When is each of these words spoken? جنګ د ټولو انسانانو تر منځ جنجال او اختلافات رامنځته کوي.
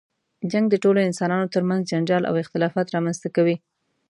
جنګ 0.51 0.65
د 0.69 0.75
ټولو 0.83 0.99
انسانانو 1.07 1.51
تر 1.53 1.61
منځ 1.69 1.81
جنجال 1.91 2.23
او 2.29 2.35
اختلافات 2.43 2.87
رامنځته 2.95 3.27
کوي. 3.35 3.55